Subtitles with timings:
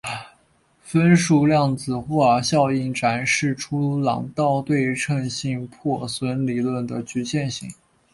[0.81, 7.71] 分数量子霍尔效应展示出朗道对称性破缺理论的局限性。